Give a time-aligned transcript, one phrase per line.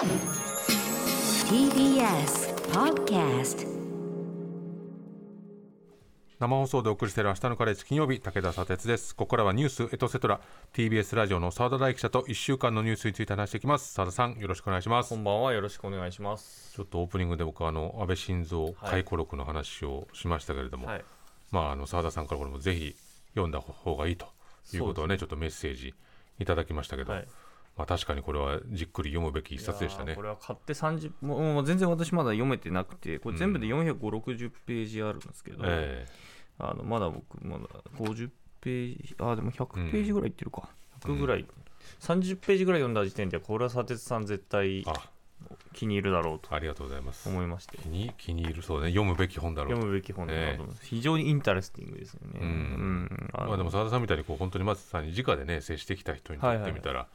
[0.00, 0.08] TBS
[2.72, 3.68] Podcast
[6.38, 9.14] 生放送でお送りしている明日のカレッジ金曜日武田砂鉄です。
[9.14, 10.40] ここからはニュースエトセトラ。
[10.72, 13.92] TBS ラジオの澤田大記者と1週間のニュースについて話していきます。
[13.92, 15.10] 澤田さんよろしくお願いします。
[15.10, 16.72] こんばんはよろしくお願いします。
[16.74, 21.04] ちょっとオープニングで僕はあの安倍晋三回顧録の話をしましたけれども、はい。
[21.50, 22.96] まああの澤田さんからこれもぜひ
[23.34, 24.28] 読んだ方がいいと
[24.72, 25.18] いうことをね。
[25.18, 25.92] ちょっとメッセージ
[26.38, 27.28] いただきましたけど、はい
[27.76, 30.14] まあ確かにこれはじっくり読むべき一冊でしたね。
[30.14, 36.06] これは買って30もうもう全然私まだ読めてなくてこれ全部で450、60ページあるんですけど、え
[36.58, 37.64] あのまだ僕まだ
[37.96, 38.30] 50
[38.60, 40.68] ページあでも100ページぐらいいってるか、
[41.00, 41.46] 100ぐらい、
[42.00, 44.84] 30ページぐらい読んだ時点でこれは砂鉄さん絶対
[45.72, 47.28] 気に入るだろうとありがとうございます。
[47.28, 47.78] 思いまして。
[47.78, 48.88] 気に気に入るそうね。
[48.88, 49.76] 読むべき本だろうと。
[49.76, 50.62] 読むべき本だなと。
[50.62, 52.40] 思います、非常に interesting ですよね。
[52.40, 52.48] うん。
[52.48, 53.30] うん。
[53.32, 57.06] あのまあでも澤田さんみたいにこう本当にまずさに直でね接してきた人にとってみたら、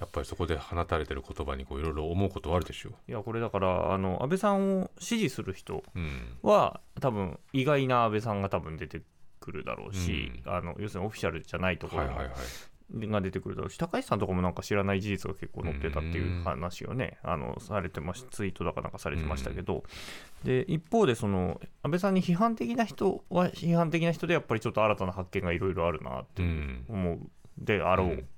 [0.00, 5.82] やっぱりそこで放たれてる言葉にこういろいろ思うことはあるでしょいやこれだからあの安倍さんを支持する人う。
[5.94, 6.38] うん。
[6.42, 9.02] は多分意外な安倍さんが多分出て
[9.40, 13.06] くるだろうし、あの要するにオフィシャルじゃないところはいはいはい。
[13.06, 19.84] が出てくるだろうし、高橋さんとかもなんか知らない事実が結構載ってたっていう話をね、あのされてましツイートだかなんかされてましたけど、
[20.44, 26.84] で一方でその安倍さんに批判的な人は批判的な人でやっぱりちょっと新たな発見がいろいろあるなってうん。
[26.88, 27.18] 思う
[27.58, 28.28] であろううん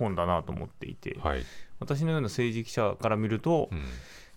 [0.00, 1.44] 本だなと思っていて、はい。
[1.78, 3.82] 私のような政治記者から見ると、うん。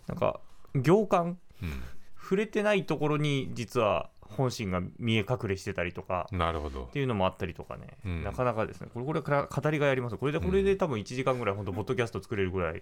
[0.07, 0.39] なんか
[0.75, 1.83] 行間うん。
[2.21, 6.89] 触れてないところに実は本心が見え隠れしてたりとかなるほどっ。
[6.89, 12.81] ていうのもあったりとかね、うんなかなかですねこれこれから語りがいありますこれでこれで多分1時間ぐらい本当ポッドキャスト作れるぐらい、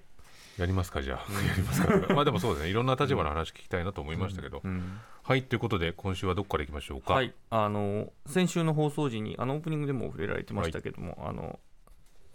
[0.57, 1.17] やりますかじゃあ。
[1.47, 2.07] やりますか。
[2.13, 2.69] まあでもそうですね。
[2.69, 4.61] いろんな立場の話聞きたいなと思いましたけど。
[4.63, 5.43] うんはい。
[5.43, 7.13] ということで今週はどこから行きましょうか？
[7.13, 11.59] はいあの先週の放送時にあのオープニングでも触れられてましたけども、あの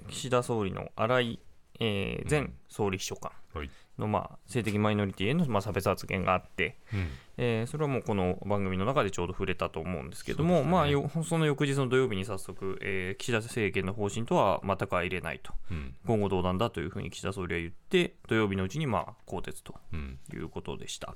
[0.09, 1.41] 岸田総理の荒井、
[1.81, 3.71] えー前総理秘書官はい。
[3.99, 7.09] の、まあ、性的マイノリティへの、まあ、差別発言があって、うん。
[7.39, 15.95] えーそれはもうこの番組の中でちょうど触れたと思うんですけども、ねまあ、よその翌日の土曜日に早速、えー岸田政権の方針とは全く相入れないと、うん。
[16.07, 20.19] 今後同断だというふうに岸田総理は言って、土曜日のうちにまあ更迭とうん。
[20.33, 21.15] いうことでした。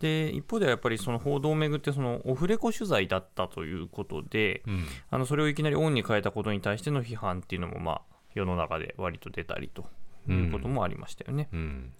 [0.00, 4.84] で一方ではやっぱりその報道をめぐってそのオフレコ取材だったということで、うん。
[5.10, 8.00] あのそれをいきなりオンに変えたことに対しての批判っていうのもまあ
[8.34, 9.86] 世の中で割と出たりと
[10.28, 11.48] いうこともありましたよね。
[11.52, 11.92] うん。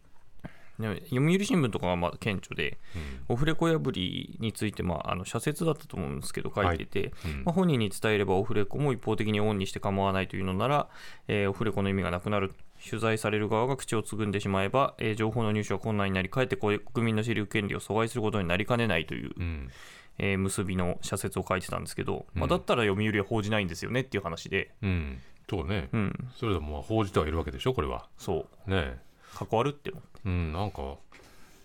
[0.78, 3.34] で読売新聞とかがまあ顕著で、うん。
[3.34, 10.88] オフレコ破りについて、まあ、あの社説だったと思うんですけど、書いてて、うんまあ、本人に伝えればオフレコも一方的にオンにして構わないというのなら、
[11.28, 12.53] えーオフレコの意味がなくなる、
[12.88, 19.70] 取材される側が口をつぐんでしまえば、えー情報の入手が困難になり、かえって国民の知る権利を阻害することになりかねないという、うん。
[20.19, 25.19] えー結びの社説を書いてたんですけど、まあ、だったら読売は報じないんですよねっていう話で、うん。
[25.48, 25.88] そうね。
[25.93, 28.08] うん、それでもまあ報じてはいるわけでしょこれは。
[28.19, 29.06] そう、ねえ。
[29.34, 30.03] 関わるっていうの。
[30.26, 30.53] うん。
[30.53, 30.97] なんか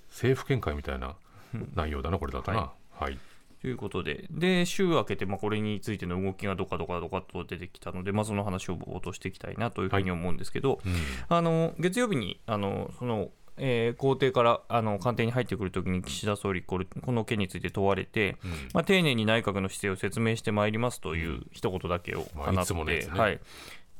[0.09, 1.15] 政府見解みたいな
[1.75, 2.57] 内容だなこれだとな。
[2.57, 3.17] ははい。
[3.61, 10.93] ということで、で週明けて、まあ、これについての動きがどかどかどかと出てきたので、まあ、その話を冒頭していきたいなというふうに思うんですけど、うん。
[11.29, 23.39] あの月曜日にあのその、えー公邸からあの官邸に入ってくるときに岸田総理これ、この件について問われて、うんまあ、丁寧に内閣の姿勢を説明してまいりますという一言だけをまあ放って、いつものやつねはい、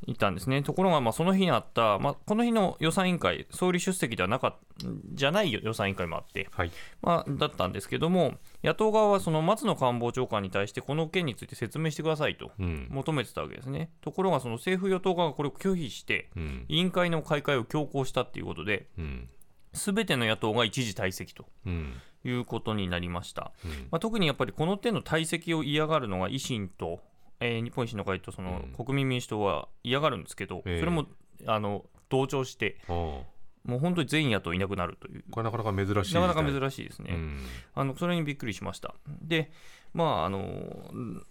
[0.08, 0.64] 言ったんですね。
[0.64, 6.72] ところが、まあ、その日にあった、まあ、この日の予算委員会、総理出席ではなかったじゃない予算委員会もあって、はい。
[7.02, 12.88] まあ、だったんですけども、野党側はその松野官房長官に対して、この件について説明してくださいとうん。
[12.90, 13.92] 求めてたわけですね。
[14.02, 16.66] ところが、その政府・与党側がこれを拒否して、うん。
[16.68, 19.30] 委員会の開会を強行したということで、うん。
[19.74, 21.94] すべての野党が一時退席とうん。
[22.24, 23.52] いうことになりました。
[23.66, 27.00] うんまあ、特にやっぱりこの点の退席を嫌がるのが維新と、
[27.42, 31.08] えー日本維新の会とそのうん国民民主党は嫌がるんですけど、ええそれも
[31.46, 33.26] あの同調して、も
[33.68, 35.24] う本当に全野党いなくなるという。
[35.32, 36.16] これなかなか珍しい。
[36.16, 37.14] なかなか珍しいですね。
[37.14, 37.40] うん。
[37.76, 38.96] あのそれにびっくりしました。
[39.22, 39.52] で、
[39.94, 40.40] まああの
[40.94, 41.26] うん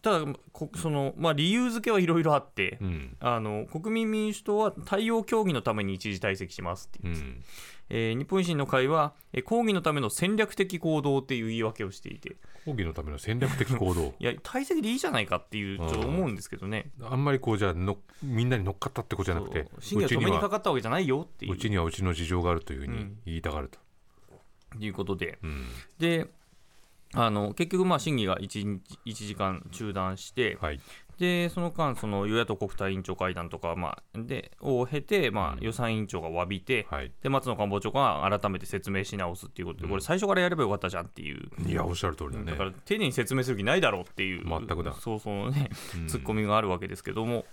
[0.00, 3.16] ただこその、まあ、理由付けはいろいろあって、うん。
[3.20, 7.44] あの国民民主党は対応協議のために一時退席しますっていうう、ん。
[7.90, 14.14] えー日本維新の会は、えー抗議のための戦略的行動っていう言い訳をしていて、抗議のための戦略的行動？
[14.20, 23.78] いや、退席でいいじゃないかっていう、ちょっと思うんですけどね、あんまりこうじゃあのみんなに乗っかったってことじゃなくて審議は止めにかかったわけじゃないよっていううちにはうちの事情があるというふうにうん言いたがると。
[24.78, 25.66] いうことで、うん。
[25.98, 26.26] で
[27.16, 30.80] あの結局、まあ審議が 1, 日1時間中断して、はい。
[31.18, 37.12] でその間、その与野党国対委員長会談とか、まあ、でを経て、まあ、予算委員長が詫びて、はい。
[37.22, 41.48] で松野官房長官が改めて説明し直すっていうことで、これ、最初からやればよかったじゃんっていう。
[41.66, 42.52] いや、おっしゃる通りだね。
[42.52, 47.44] だから丁寧に説明する気ないだろうっていう、全くだそうそうね、うんツッコミがあるわけですけども、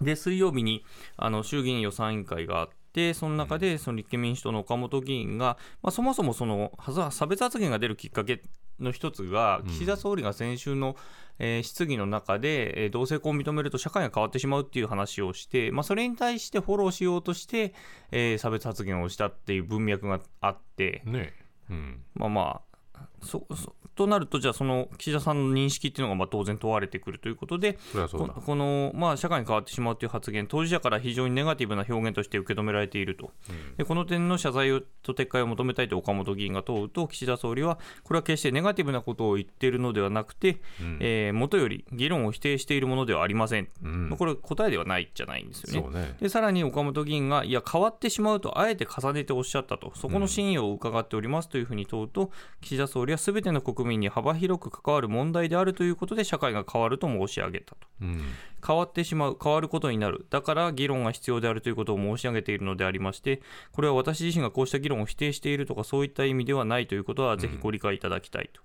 [0.00, 0.84] で水曜日に
[1.16, 8.42] あの衆議院予算委員会があって、でその中でその立憲民主党の岡本議員が、まあ、そもそもそのは差別発言が出るきっかけ
[8.80, 10.96] の一つが、岸田総理が先週の、
[11.38, 17.74] えー質疑の中で、えー同性婚を認めると社会が変わってしまうっていう話をして、まあ、それに対してフォローしようとして、
[18.10, 21.32] えー差別発言をしたっていう文脈があって、ね。
[21.70, 22.02] うん。
[22.14, 22.60] まあま
[22.94, 27.78] あ、そそとなると、じゃあ、その岸田さんの認識っていうのがまあ当然問われてくるということで、
[28.12, 33.32] ここの、まあ、社会に変わってしまうという発言、当事者から非常にネガティブな表現として受け止められていると、
[33.76, 40.60] でこの点の謝罪をと撤回を求めたいと岡本議員が問うと、岸田総理は、これは決してネガティブなことを言っているのではなくて、
[41.00, 44.16] えー元より議論を否定しているものではありません、うん。
[44.16, 46.00] これ、答えではないじゃないんですよね。
[46.00, 46.16] ね。
[46.20, 52.30] でさらに岡本議員が、いや、変わってしまうと、あえて重ねておっしゃったと、そこの真意を伺っておりますというふうに問うと、
[52.60, 57.86] 岸田総理はすべての国民に幅広く関わる問題であるということで、社会が変わると申し上げたと。
[58.02, 58.22] うん
[58.66, 63.40] 変わってしまう、変わることになる、だから議論が必要であるということを申し上げているのでありまして、
[63.70, 68.60] これは私自身がこうした議論を否定しているとか、そういった意味ではないということは、ぜひご理解いただきたいと。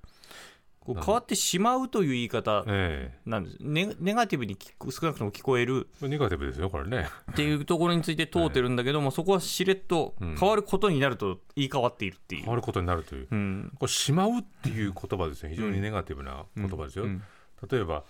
[0.83, 4.57] こう変わってしまうという言い方えなんです、ネネガティブに
[4.89, 5.87] 少なくとも聞こえる。
[6.01, 7.07] えネガティブですよこれね。
[7.31, 10.35] っていうところについて問うてるんだけども、 そこはしれっとうん。
[10.35, 12.41] 変わることになると言い換わっているっていう。
[12.41, 13.27] 変わることになるという。
[13.29, 13.71] うん。
[13.77, 17.21] これしまうっていう言葉ですね非常にネガティブな言葉ですよ、うん。
[17.69, 18.03] 例えば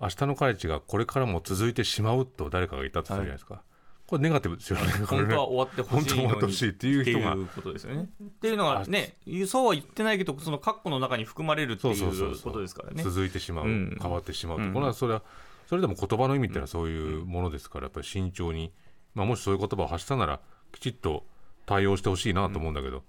[0.00, 3.62] 明日の彼氏がこれからも続いてしまうと誰かが言ったとするじゃないですか、
[4.10, 4.86] これネガティブですよね。
[5.06, 7.02] 本当は終わってほしい本当は終わってほしいっていう。
[7.02, 8.08] って人がいうことですよね。
[8.22, 9.14] っていうのがね、
[9.46, 13.04] そうは言ってないけど、その括弧の中に含まれるっていそうことですからね。
[13.04, 13.98] 続いてしまう、うん。
[14.02, 15.22] 変わってしまうこれはそれは
[15.68, 18.72] それでも言葉の意味っていうのはそういうものですからやっぱり慎重に、
[19.14, 20.40] まあ、もしそういう言葉を発したなら
[20.72, 21.24] きちっと
[21.64, 23.04] 対応してほしいなと思うんだけど、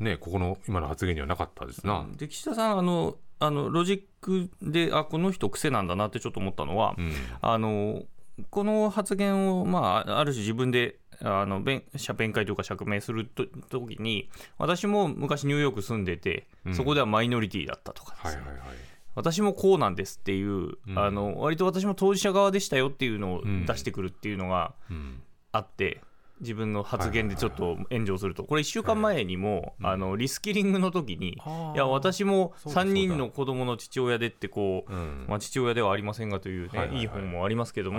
[0.00, 7.12] ねここの今の発言にはなかったですな、で岸田さんあのあのロジックであこの人癖なんだなってちょっと思ったのは、うん。
[7.40, 8.02] あの
[8.50, 16.74] この発言を、まあ、ある種自分であの弁謝弁会というか釈明すると時に私も昔ニューヨーク住んでて、うん。
[16.74, 18.36] そこではマイノリティだったとかです。
[18.36, 18.76] ね、はいはいはい。
[19.14, 20.98] 私もこうなんですっていう、うん。
[20.98, 23.66] あの割と私も当事者側でしたよっていうのをうん。
[23.66, 25.22] 出してくるっていうのがうん。
[25.52, 26.00] あって、
[26.40, 32.90] 自分の発言でちょっと炎上すると、これ1週間前にも、はいあのリスキリングの時に、いや、私も3そうだそうだ。
[32.92, 35.26] 人の子供の父親でってこう、うん。
[35.28, 37.98] まあ、父親ではありませんがという、ねはいはい本もありますけども、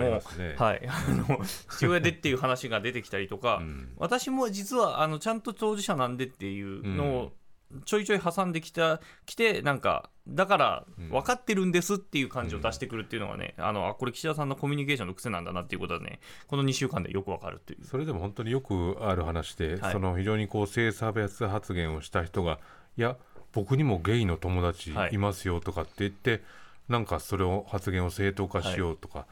[0.57, 1.39] はい、あの
[1.69, 3.89] 父親でっていう話が出てきたりとか、うん。
[3.97, 7.31] 私も実はあのちゃんと当事者なんでっていうのを
[7.85, 11.09] ちょいちょい挟んできたきてなんかだからうん。
[11.09, 17.85] 分かってるんですっていう感じを出してくるっていうのがね、あのあこれ岸田さんのコミュニケーションの癖なんだなっていうことはねこの2週間でよく分かるっていう。
[17.85, 19.91] それでも本当によくある話で、はい。
[19.91, 22.59] その非常にこう性差別発言をした人が
[22.97, 23.17] いや
[23.53, 25.15] 僕にもゲイの友達はい。
[25.15, 26.41] いますよとかって言って、
[26.87, 29.25] なんかそれを発言を正当化しようとか、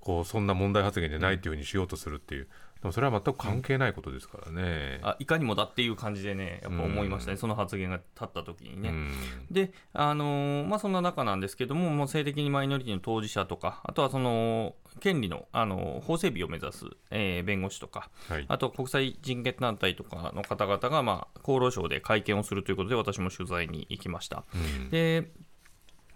[0.00, 2.48] こうそんな問題発言じゃないっていうふうにしようとするっていう、
[2.82, 5.00] でもそれは全く関係ないことですからね。
[5.02, 8.90] あいかにもだっていう感じでねやっぱ思いましたね、その発言が立った時にね。
[8.90, 9.12] うん
[9.50, 24.44] で、あのーまあ、そんな中なんですけども、もう性的にマイノリティの当事者とか、あとはその権利の、あの法整備を目指す、えー弁護士とか、はいあと国際人権団体とかの方々が、まあ、厚労省で会見をするということで、私も取材に行きました。
[24.54, 25.30] うんで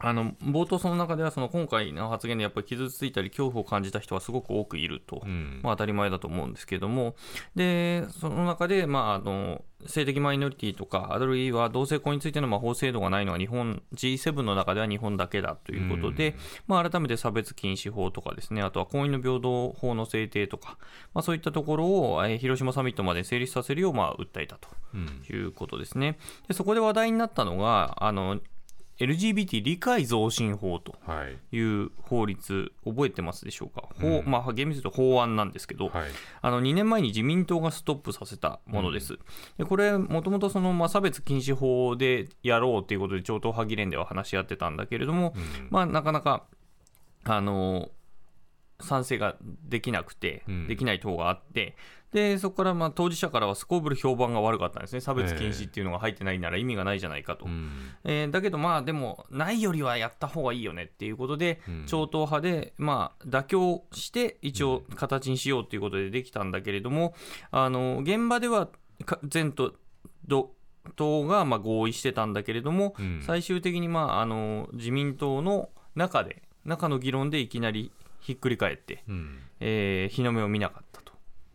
[0.03, 5.61] あの冒頭その中ではその今回の発言でやっぱり傷ついたり恐怖を感じた人はすごく多くいると、うん。
[5.63, 7.15] まあ、当たり前だと思うんですけれども、
[7.55, 20.77] でその中で、まあ、あの性的マイノリティとか、あるいは同性婚についてのまあ法制度がないのは日本、G7 の中では日本だけだということで、まあ、改めて差別禁止法とかですね、あとは婚姻の平等法の制定とか、
[21.15, 25.23] まあ、そういったところを、えー広島サミットまで成立させるよう、まあ、訴えたとうん。
[25.31, 26.19] いうことですね。
[26.49, 28.41] でそこで話題になったのが、あの
[29.01, 31.57] LGBT 理解増進法とはい。
[31.57, 34.31] いう法律、覚えてますでしょうか、法うん。
[34.31, 36.11] まあ、厳密に言うと法案なんですけど、はい。
[36.43, 39.19] あの2年前に自民党がストップさせたものです。
[39.57, 45.69] でこれ、もともとその、まあ、差別禁止法でやろうということで、超党派議連では話し合ってたんだけれども、うん。
[45.71, 46.45] まあ、なかなか、
[47.25, 47.91] あの
[48.81, 50.67] 賛成ができなくて、うん。
[50.67, 51.77] できない党があって、
[52.13, 57.47] でそこからまあ当事者からはすこぶる評判が悪かったんですね、差別禁止っていうのが入ってないなら意味がないじゃないかと。
[57.47, 57.71] うん
[58.05, 67.15] えーだけど、まあでも、ないよりはやった方がいいよねっていうことで、うん超党派で、まあ、妥協して、一応、形にしようということでできたんだけれども、
[67.51, 68.69] あの現場では
[69.05, 69.75] か前と
[70.27, 70.53] ど
[70.97, 81.10] 党がまあ合意してたんだけれども、うん最終的に、まあ、あの自民党の中で、中の議論でいきなりひっくり返って、うんえー日の目を見なかったと。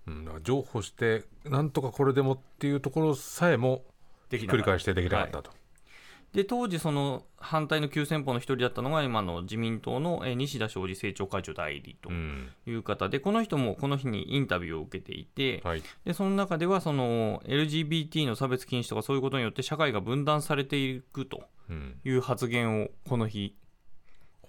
[0.07, 3.83] うんだから譲歩してなんとかこれでもっていうところさえも
[4.29, 5.51] 繰り返してできなかったと。
[6.33, 15.83] で当時、その反対の急先鋒の一人だったのが、今の自民党のえー西田昌司政調会長代理とうんいう方で、この人もこの日にインタビューを受けていて、はい。
[16.03, 22.01] でその中ではその LGBT の差別禁止とかそういうことによって社会が分断されていくとうん。
[22.03, 23.55] いう発言をこの日、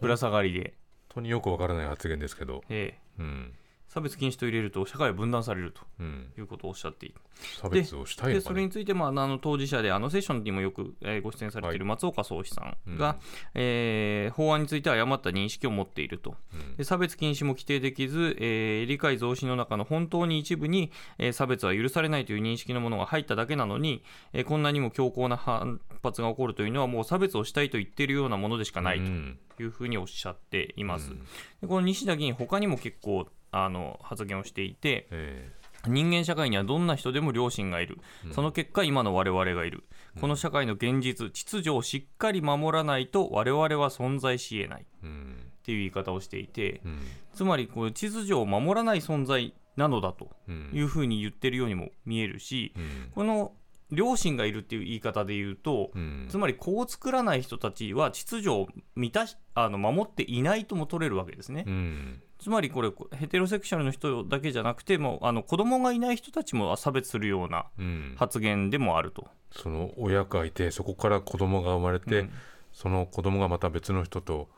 [0.00, 0.74] ぶら下がりで、
[1.10, 3.52] 本当によくわからない発言ですけど、えーうん
[3.96, 7.16] 差別禁止と入れると社会は分断されるとうん、いうことをおっしゃっていて。
[7.62, 13.16] 差別をしたいでそれについてもあのあの当事者であのセッションにもよく、えーご出演されている松岡宗志さんが、
[13.54, 16.76] えー法案については誤った認識を持っていると、うん。
[16.76, 24.02] で差別禁止も規定できず、えー理解増進の中の本当に一部に、えー差別は許されないという認識のものが入っただけなのに、
[24.34, 29.38] えーこんなにも強硬な反発が起こるというのはもう差別をしたいと言っているようなものでしかないうん。
[29.56, 31.10] というふうにおっしゃっています。
[31.10, 31.18] うん。
[31.60, 33.26] でこの西田議員他にも結構
[33.64, 35.52] あの発言をしていて、え
[35.88, 37.98] 人間社会にはどんな人でも良心がいる、
[38.32, 39.84] その結果今の我々がいる、
[40.20, 44.82] この社会の現実秩序をしっかり守らないと我々は存在し得ない。
[44.82, 45.36] っえうん
[45.66, 47.00] ていう言い方をしていて、うん。
[47.34, 50.70] つまりこう秩序を守らない存在なのだとうん。
[50.72, 53.10] いうふうに言ってるようにも見えるし、うん。
[53.14, 53.52] この
[53.90, 56.26] 良心がいるっていう言い方で言うと、うん。
[56.28, 61.64] つまりこう作らない人たちは秩序を満たしあの守っていないとも取れるわけですね。
[61.66, 68.14] うんつまりこれヘテロセクシャルの人だけじゃなくてもうあの子供がいない人たちも差別するようなうん。
[68.16, 69.26] 発言でもあると。
[69.52, 72.30] その親がいてそこから子供が生まれて、うん。
[72.72, 74.48] その子供がまた別の人と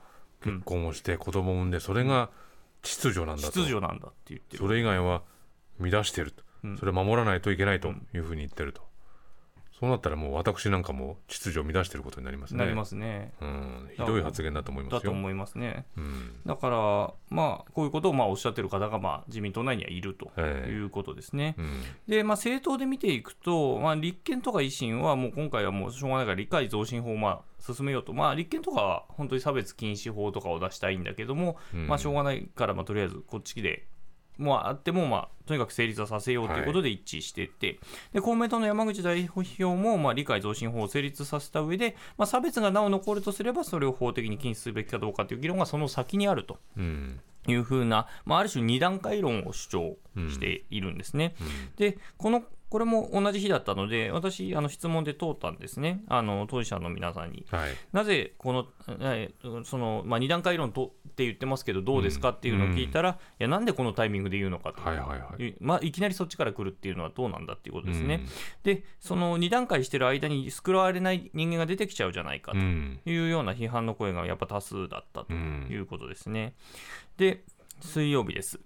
[0.42, 2.30] 結婚をして子供を産んでそれが
[2.82, 4.58] 秩序なんだと、秩序なんだって言ってる。
[4.58, 5.22] それ以外は
[5.78, 6.78] 乱してると、うん。
[6.78, 8.82] それを守らないといけないというふうに言ってると、
[9.78, 13.32] そうなったらもう私なんかも秩序を乱してることになりますねなりますね。
[13.40, 15.86] うん、ひどい発言だと思いますよ、だと思いますね。
[15.96, 21.54] うんだから、まあ、こういうことをまあおっしゃってる方がまあ自民党内にはいるとええいうことですね。
[21.58, 33.86] うんで、まあ、政党で見ていくと、まあ、立憲とか維新はもう今回はもうしょうがないから理解増進法をまあ進めようと、まあ、立憲とかは本当に差別禁止法とかを出したいんだけども、うんまあ、しょうがないから、まあ、とりあえずこっちで。
[34.38, 37.78] もうあっても、まあ、とにかく成立はさせようということで一致していて、
[38.12, 46.58] で公明党の山口代表も、まあ、理解増進法を成立させた上で、まあ、差別がなお残るとすれば、それを法的に禁止すべきかどうかという議論がその先にあると。
[46.76, 47.20] うん。
[47.46, 49.96] いうふうな、まあ、ある種二段階論を主張
[50.30, 51.34] しているんですね。
[51.76, 57.46] でこのこれも同じ日だったので、私、あの質問で通ったんですね、あの当事者の皆さんに。
[57.50, 57.70] はい。
[57.92, 58.66] なぜこの、
[59.00, 65.48] えーそのまあ、二段階論とって言ってますけど、どうですかっていうのを聞いたら、いや、なんでこのタイミングで言うのかと、はいはいはい。
[65.48, 68.16] いまあ、いきなりそっちから来るっていうのはどうなんだっていうことですね。
[68.16, 68.28] うん。
[68.62, 72.58] で、その二段階してる間に救われない人間が出てきちゃうじゃないかと。
[72.58, 73.00] うん。
[73.06, 75.68] いうような批判の声がやっぱ多数だったとうん。
[75.70, 76.54] いうことですね。
[77.16, 77.44] で、
[77.80, 78.60] 水曜日です。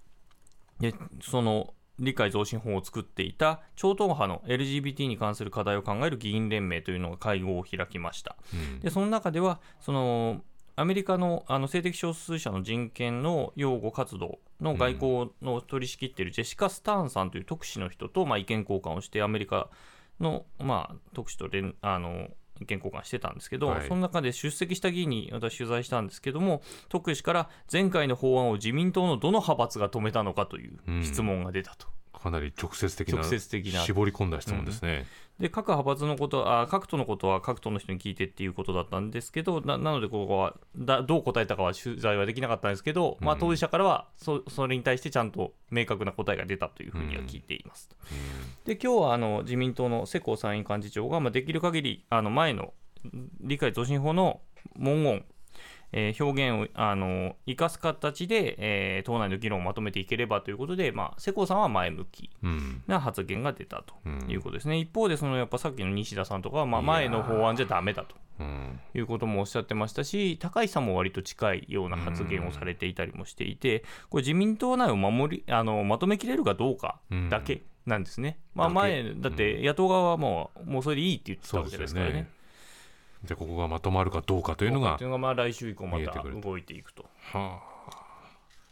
[0.81, 8.37] で、その理解増進法を作っていた超党派の LGBT に関する課題を考える議員連盟というのが会合を開きました。
[8.53, 10.43] うんで、その中では、その
[10.75, 19.69] アメリカのあの性的少数者の人権の擁護活動の外交の取り仕切っているジェシカ・スターンさんという特使の人と、まあ、意見交換をして、アメリカ
[20.19, 22.29] の、まあ、特使と連あの
[22.63, 31.89] 意見交換してたんですけど、はいその中で出席した議員に私、取材したんですけども、特使から前回の法案を自民党のどの派閥が止めたのかという質問が出たと。
[32.23, 33.81] かなり直接的な直接的な。
[33.81, 35.07] 絞り込んだ質問ですね、
[35.41, 47.91] で各派閥のことあ各党のことは各党の人に聞いてっていうことだったんですけどななのでここはだどう答えたかは取材はできなかったんですけど、まあ、当事者からはそそれに対してちゃんと明確な答えが出たというふうには聞いています。
[48.65, 52.73] で今日はあの自民党の世耕参院幹事長が、まあ、できる限りあの前の
[53.41, 54.41] 理解増進法の
[54.77, 55.25] 文言
[55.93, 62.83] えー表現をあの生かす形で、えー党内の議論をまとめていければということで、まあ、世耕さんは前向きうん。
[62.87, 64.25] な発言が出たとうん。
[64.31, 64.79] いうことですね。
[64.79, 68.81] 一方で、そのやっぱさっきの西田さんとかは、まあ、前の法案じゃダメだとうん。
[68.95, 78.39] いうこともおっしゃってましたし、高市さんも割と近いような発言をされていたりもしていて、これ、自民党内を守りあのまとめきれるかどうかだけなんですね。
[78.55, 82.31] まあ、前、だって野党側はもうもうそれでいいって言ってたわけですからね。
[83.25, 87.05] じゃあここがまとまるかどうかというのがというのがまあ来週以降また動いていくと。
[87.33, 87.73] はあ。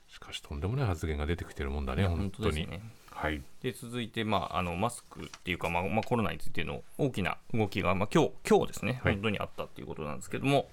[0.08, 2.06] しかしとんでもない発言が出てきてるもんだね。
[2.06, 2.68] 本当に。
[3.10, 3.42] はい。
[3.62, 9.14] で続いて、まあ、あのマスクっていうか、まあまあ、コロナについての大きな動きが、まあ、今日今日ですね、はい。
[9.14, 10.68] 本当にあったっていうことなんですけども、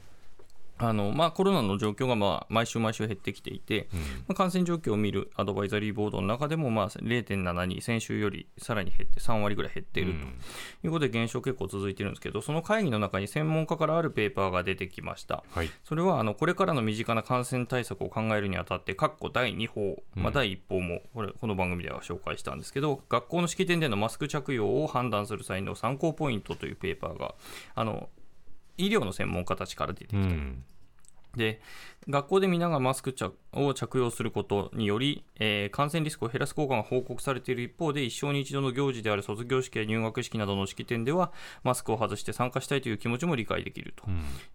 [0.80, 3.88] あのまあ、コロナの状況が、まあ、毎週毎週減ってきていて、
[4.28, 10.20] まあ、感染状況を見るアドバイザリーボードの中でも、まあ、0.72、先週よりさらに減って3割ぐらい減っていると
[10.86, 15.44] いうことで、減少結構続いているんですけど、その会議の中に専門家からあるペーパーが出てきました。
[15.52, 15.70] はい。
[15.84, 27.36] それはあのこれからの身近な感染対策を考えるにあたって、括弧第2報、まあ、第1報もこれこの番組では紹介したんですけど、学校の式典でのマスク着用を判断する際の参考ポイントというペーパーが、
[27.76, 28.10] あの
[28.78, 30.64] 医療の専門家たちから出てきた、うん。
[31.36, 31.62] で
[32.10, 41.32] 学校で皆がマスク着を着用することにより、えー感染リスクを減らす効果が報告されている一方で、一生に一度の行事である卒業式や入学式などの式典では、
[41.64, 44.06] マスクを外して参加したいという気持ちも理解できると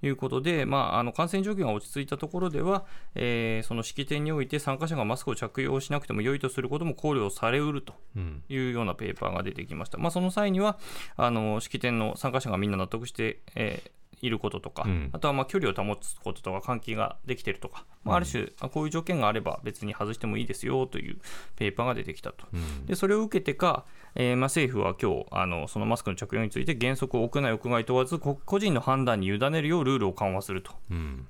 [0.04, 8.42] いうことで、まあ、あの感染状況が落ち着いたところでは、えーその式典において参加者がマスクを着用しなくても良いとすることも考慮されうるとうん。
[8.48, 9.98] いうようなペーパーが出てきました。
[9.98, 10.78] まあ、その際には
[11.16, 13.90] あの式典の参加者がみんな納得して、えー
[14.22, 15.10] いることとか、うん。
[15.12, 21.18] あとはまあ距離を保つこととか換気ができているとか、まあ、ある種、あこういう条件があれば別に外してもいいですよという
[21.56, 22.46] ペーパーが出てきたと。
[22.52, 22.86] うん。
[22.86, 31.26] でそれを受けてか、えーまあ、政府は今日あのそのマスクの着用について原則屋内屋外問わずこ個人の判断に委ねるようルールを緩和するとうん。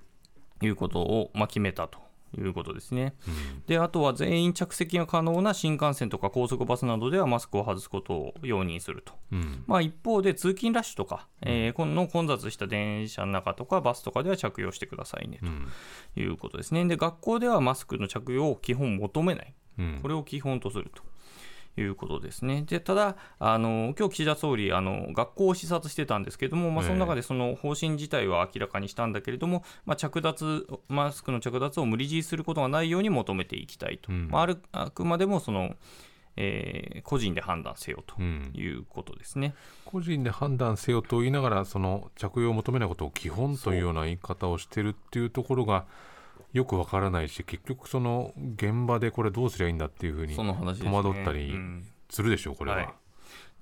[0.61, 1.99] いうことを、まあ、決めたと
[2.39, 3.15] いうことですね。
[3.67, 9.15] であとは全員着席が可能な新幹線とか高速バスなどではマスクを外すことを容認すると。
[9.33, 15.69] うんまあ、一方で通勤ラッシュとか、えーこの混雑した電車の中とかバスとかでは着用してくださいねうん
[16.15, 16.85] ということですね。
[16.87, 19.55] で学校ではマスクの着用を基本求めない。
[19.79, 21.03] うんこれを基本とすると。
[21.77, 22.63] いうことですね。
[22.63, 26.89] でただあの、今日岸田総理あの、学校を視察してたんですけれども、まあ、ええ。
[26.89, 34.29] その中でその方針自体は明らかにしたんだけれども、まあ、着脱マスクの着脱を無理強いすることがないように求めていきたいと、うん。
[34.29, 35.77] まあ、あるあくまでもその、
[36.37, 38.51] えー個人で判断せよとうん。
[38.55, 39.55] いうことですね。
[39.85, 45.85] 個人で判断せよと言いながらその着用を求めないことを基本というような言い方をしてるっていうところが
[46.53, 52.77] よくわからないし結局その現場でこれどうすりゃいいんだっていうふうに戸惑ったりうんするでしょうこれは。
[52.79, 52.89] はい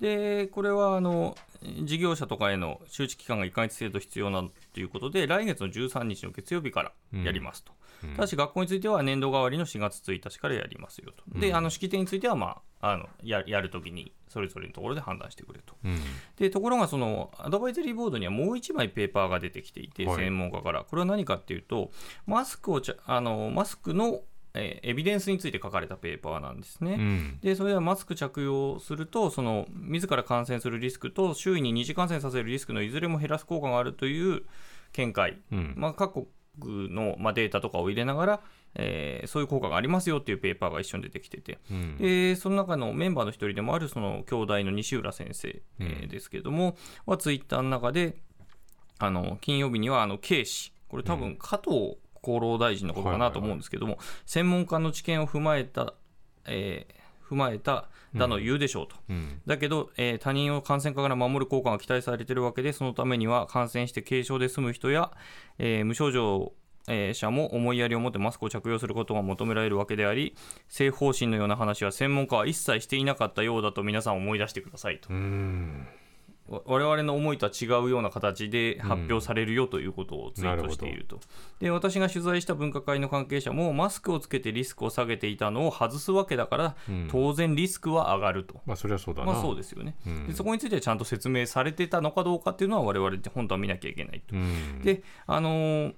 [0.00, 1.36] でこれはあの
[1.84, 4.42] 事業者とかへの周知期間が1ヶ月程度必要な
[4.72, 6.92] ということで、来月の13日の月曜日から
[7.22, 7.72] やりますと。
[7.72, 7.80] うん
[8.16, 11.38] ただし、学校については年度代わりの4月1日からやりますよと。
[11.38, 15.74] で、あの式典については、まあ、あのややるときに、それぞれのところで判断してくれと。
[15.84, 15.98] うん
[16.36, 20.84] でところが、そのアドバイザリーボードにはもう1枚ペーパーが出てきていて、はい専門家から。
[20.84, 21.90] これは何かっていうと、
[22.26, 24.22] マスクをちゃあのマスクの、
[24.54, 26.94] えーエビデンスについて書かれたペーパーなんですね。
[26.94, 34.42] うんでそれはマスク着用するとその自ら感染するリスクと周囲に二次感染させるリスクのいずれも減らす効果があるという
[34.92, 36.26] 見解、うんまあ、各
[36.58, 38.40] 国の、まあ、データとかを入れながら、
[38.74, 41.96] えーそういう効果がありますよっていうペーパーが一緒に出てきてて、うん。
[41.98, 45.48] でその中のメンバーの一人でもあるその兄弟の西浦先生、
[45.80, 48.16] えーうんですけどもはツイッターの中で
[48.98, 55.94] あの金曜日にはあの K 氏これ多分加藤厚労大臣のことかなと思うんですけども、専門家の知見を踏まえた、
[56.46, 58.96] えー踏まえただの言うでしょうと。
[59.08, 59.40] うん。
[59.46, 65.12] だけど、えー他人を感染化から守る効果が期待されているわけで、そのためには感染して軽症で済む人や、
[65.58, 66.52] えー無症状
[66.88, 70.34] えー者も思いやりを持ってマスクを着用することが求められるわけであり、
[70.68, 75.08] 政府方針のような話は専門家は一切していなかったようだと皆さん思い出してくださいと。
[75.10, 75.86] うん
[76.48, 81.20] わ我々の思いとは違うような形で発表されるよということをツイートしていると。
[81.60, 88.60] で私が取材した分科会の関係者もマスクをつけてリスクを下げていたのを外すわけだから、うん当然リスクは上がると。
[88.66, 89.32] まあそれはそうだな。
[89.32, 94.34] まあそうですよね、うんでそこについてはちゃんと説明されてたのかどうかっていうのは我々本当は見なきゃいけないと。
[94.34, 95.94] うんであのーち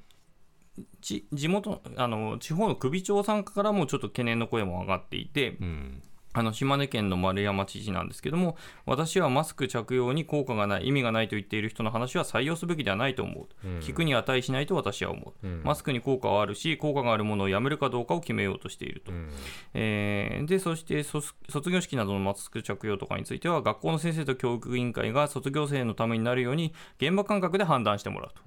[1.01, 6.03] 地元あの地方の首長さんからもちょっと懸念の声も上がっていて、うん。
[6.35, 8.57] あの島根県の丸山知事なんですけども、
[8.87, 13.79] 私はマスク着用に効果がない、意味がないと言っている人の話は採用すべきではないと思う、うん。
[13.81, 15.63] 聞くに値しないと私は思う、うん。
[15.63, 19.13] マスクに効果はあるし、効果があるものをやめるかどうかを決めようとしていると。
[19.13, 19.29] うん。
[19.75, 28.43] えーでそしてそ卒業式などのマスク着用とかについては、学校の先生と教育委員会が卒業生のためになるように、現場感覚で判断してもらうと。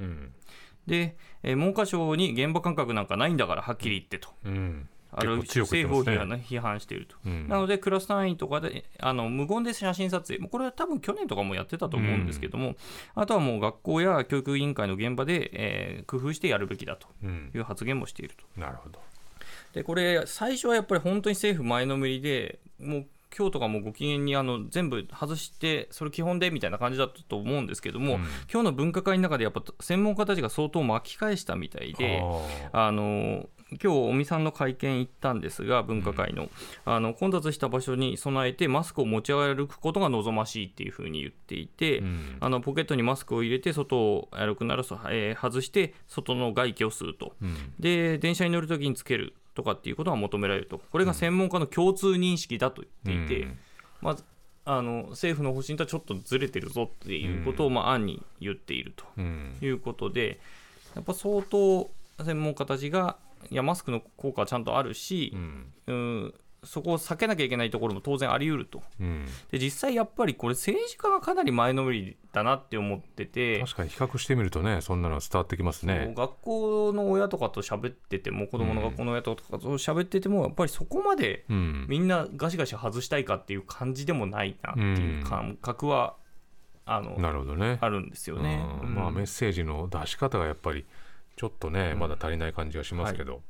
[0.87, 4.29] うんで、えー文科省に現場感覚なんかないんだから、はっきり言ってと。
[4.45, 7.15] うんあるね政府を批判,、批判していると。
[7.25, 12.75] うんなので、クラス単位とかであの無言で写真撮影、これは多分去年とかもやってたと思うんですけども、
[13.13, 18.59] あとはもう学校や教育委員会の現場で、えー工夫してやるべきだとうんいう発言もしていると。
[18.59, 18.99] なるほど。
[19.73, 28.21] で、これ、最初はやっぱり本当に政府前のめりで、もう今日とかもご機嫌にあの全部外して、それ基本でみたいな感じだったと思うんですけども、うん。
[28.51, 32.21] 今日の分科会の中でやっぱ専門家たちが相当巻き返したみたいで。
[32.71, 33.49] ああの
[33.81, 36.49] 今日尾身さんの会見行ったんですが、分科会の,、
[36.85, 42.37] あの混雑した場所に備えて、マスクを持ち歩くことが望ましいっていうふうに言っていて、ーうん。
[42.41, 47.73] あのポケットにマスクを入れて、外を歩くなら、そえー外して、外の外気を吸うと、うん。
[47.79, 53.57] で、電車に乗るときにつけるとかっていうことが求められると、これが専門家の共通認識だと言っていて、うん。
[54.01, 54.23] まず
[54.65, 59.05] あの政府の方針とはちょっとずれてるぞっていうことを、まあ、案に言っていると。
[59.17, 59.57] うん。
[59.61, 60.39] いうことで、
[60.95, 61.89] やっぱ相当
[62.23, 63.17] 専門家たちが、
[63.51, 65.73] いや、マスクの効果はちゃんとあるしう、ん。
[65.87, 66.33] うん
[66.65, 68.81] そこを避けなきゃいけないところも当然あり得ると。
[68.99, 73.59] うん、で実際やっぱりこれ政治家がかなり前のめりだなって思ってて。
[73.61, 76.13] 確かに比較してみるとねそんなの伝わってきますね。
[76.15, 81.85] 学校の親とかと喋ってても子供の学校の親とかと喋っててもやっぱりそこまでうん。
[81.87, 86.15] みんなガシガシ外したいかっていう感じでもないなっていう感覚は
[86.85, 87.77] あのなるほどね。
[87.81, 88.63] あるんですよね。
[88.81, 88.87] うん。
[88.89, 88.95] うん。
[88.95, 90.85] まあメッセージの出し方がやっぱり
[91.35, 93.33] ちょっとね、まだ足りない感じがしますけど。
[93.33, 93.41] はい、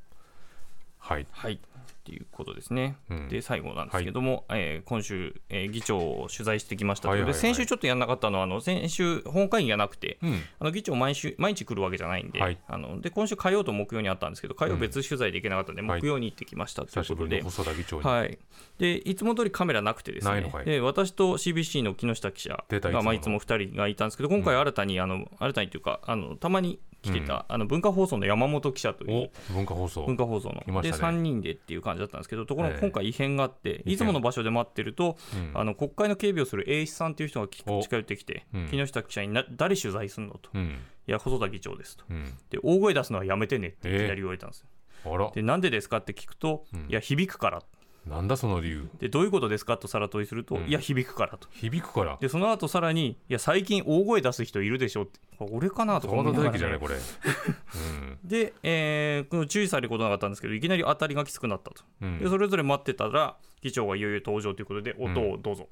[1.32, 1.60] はい。
[2.06, 2.98] っていうことですね。
[3.10, 3.30] うん。
[3.30, 7.56] で最後なんですけども、えー今週、えー議長を取材してきましたということで、はいはいはい。
[7.56, 10.42] 先週ちょっとやんなかったのはあの先週本会議がなくて、うん。
[10.60, 12.60] あの議長毎週毎日来るわけじゃないんで,、はい。
[12.68, 16.02] あので今週火曜と木曜にあったんですけど火曜別取材できなかったんで、はい。
[16.02, 17.42] 木曜に行ってきましたということで。
[17.42, 17.66] 久しぶりの。
[17.66, 18.38] 細田議長に、はい、
[18.78, 30.06] でいつも通りカメラなくてですねで私と CBC の木下記者出たいまあいつも2人がいたんですけど今回新たに、あの新たにというかあのたまに来てた、あの文化放送の山本記者というお文化放送。
[30.06, 30.64] 文化放送の、ね。
[30.68, 33.94] 3人でっていう感じだったんですけどところええが今回異変があって、変。
[33.94, 35.52] いつもの場所で待ってると、うん。
[35.54, 38.68] あの国会の警備をする英史さんという人が近寄ってきて、うん。
[38.68, 40.78] 木下記者にな誰取材するのと、いうん。
[41.08, 42.04] や細田議長ですと。
[42.10, 42.34] うん。
[42.50, 44.66] で大声出すのはやめてねっていきなり言われたんです
[45.06, 45.32] よ、あら。
[45.32, 46.86] でなんでですかって聞くと、うん。
[46.90, 47.64] いや響くから
[48.06, 48.88] なんだその理由？
[49.00, 50.68] でどういうことですかとさら問いすると、うん。
[50.68, 51.48] いや響くからと。
[51.52, 52.18] 響くから？
[52.22, 55.20] でその後さらにいや最近大声出す人いるでしょって。
[55.38, 56.96] これ俺かなとか思いながじゃないこれ。
[56.96, 58.20] うん。
[58.24, 62.20] で、えーこの注意されることなかったんですけどいきなり当たりがきつくなったと、うん。
[62.20, 65.68] でそれぞれ待ってたら議長がいよいよ登場ということで音をどうぞ、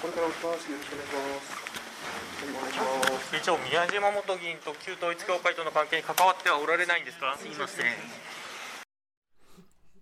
[0.00, 0.70] これからおします。
[0.70, 1.61] よろしくお願いします。
[2.42, 7.36] 議長宮島元議員と旧統一教会との関係に関わってはおられないんですか？
[7.38, 7.86] すいません。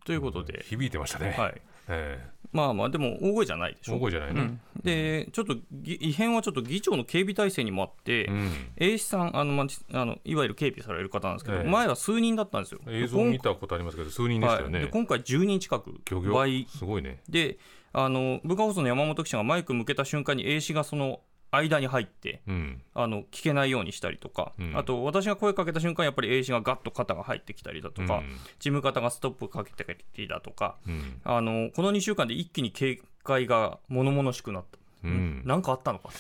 [0.05, 2.18] ということで、響いてましたね、はい、え
[2.53, 4.40] まあまあでも大声じゃないでしえょ大声じゃないね。
[4.40, 4.61] うん。
[4.83, 8.50] でちょっとぎ異変はちょっと議長の警備体制にもあって、うん。
[8.79, 11.64] 英史さんあの、まあ、あのいわゆる警備される方なんですけど、ええ。
[11.68, 12.81] 前は数人だったんですよ。
[12.88, 16.33] 映像を見たことありますけど数人でしたよはい、今回10人近く漁業？
[16.33, 16.66] 倍。
[16.70, 17.20] すごいね。
[17.29, 17.59] で
[17.92, 21.20] あの文化放送の山本記者がマイク向けた瞬間に英史がその
[21.51, 22.83] 間に入ってうん。
[22.95, 24.77] あの聞けないようにしたりとか、うん。
[24.77, 28.31] あと私が声かけた瞬間やっぱり英史がガッと肩が入ってきたりだとか、うん。
[28.31, 31.21] 事務方がストップかけてきたりだとかうん。
[31.25, 35.43] あのこの2週間で一気に警戒が物々しくなった、うん。
[35.45, 36.11] なんかあったのか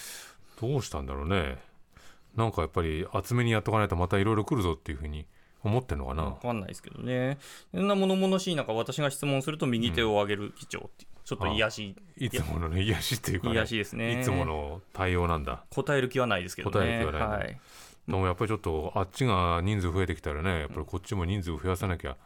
[0.60, 1.58] どうしたんだろうね。
[2.36, 5.26] なんかやっぱり厚めにやっとかないとまたいろいろ来るぞっていうふうに
[5.62, 7.38] 思ってんのかな、分かんないですけどね。
[7.74, 11.96] そんな物々しい中私が質問すると右手を上げる議長っていうちょっと癒し。
[12.16, 14.20] いつものね癒しっていうか、ね、癒しですね。
[14.20, 15.62] いつもの対応なんだ。
[15.70, 16.72] 答える気はないですけどね。
[16.72, 17.60] 答える気はないねはい。
[18.08, 22.16] でもやっぱりちょっとあっちが人数増えてきたらねやっぱりこっちも人数増やさなきゃ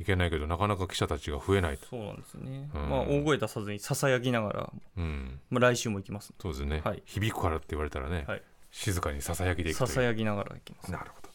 [0.00, 1.76] いけないけどなかなか記者たちが増えない。
[1.76, 2.88] と、そうなんですね、うん。
[2.88, 6.32] まあ大声出さずにささやきながら、うん、まあ、来週も行きます。
[6.40, 7.02] そうですね、はい。
[7.04, 8.42] 響くからって言われたらね、はい。
[8.70, 10.90] 静かにささやきでいくささやきながら行きます。
[10.90, 11.25] なるほど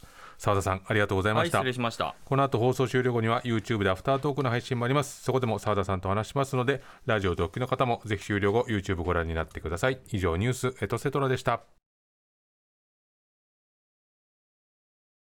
[0.41, 2.15] 澤田さんありがとうございはいました、失礼しました。
[2.25, 5.21] この後放送終了後には YouTube でアフタートークの配信もあります。
[5.21, 9.99] そこでも澤田さんと話しますのでラジオ同期の方もぜひ終了後 YouTube ご覧になってください。
[10.11, 11.61] 以上ニュースエトセトラでした